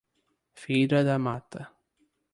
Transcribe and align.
Feira 0.55 1.03
da 1.03 1.19
Mata 1.19 1.69